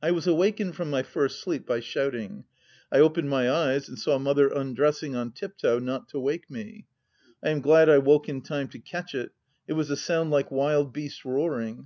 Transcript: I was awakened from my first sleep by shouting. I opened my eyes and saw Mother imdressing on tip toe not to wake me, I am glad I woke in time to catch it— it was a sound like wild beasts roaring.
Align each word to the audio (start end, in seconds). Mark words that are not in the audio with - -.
I 0.00 0.12
was 0.12 0.28
awakened 0.28 0.76
from 0.76 0.88
my 0.88 1.02
first 1.02 1.40
sleep 1.40 1.66
by 1.66 1.80
shouting. 1.80 2.44
I 2.92 2.98
opened 3.00 3.28
my 3.28 3.50
eyes 3.50 3.88
and 3.88 3.98
saw 3.98 4.16
Mother 4.16 4.48
imdressing 4.48 5.16
on 5.16 5.32
tip 5.32 5.58
toe 5.58 5.80
not 5.80 6.08
to 6.10 6.20
wake 6.20 6.48
me, 6.48 6.86
I 7.42 7.48
am 7.48 7.60
glad 7.60 7.88
I 7.90 7.98
woke 7.98 8.28
in 8.28 8.42
time 8.42 8.68
to 8.68 8.78
catch 8.78 9.16
it— 9.16 9.32
it 9.66 9.72
was 9.72 9.90
a 9.90 9.96
sound 9.96 10.30
like 10.30 10.52
wild 10.52 10.92
beasts 10.92 11.24
roaring. 11.24 11.80